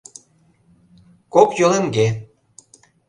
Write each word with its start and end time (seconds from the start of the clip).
Кок 1.33 1.49
йолемге. 1.59 2.07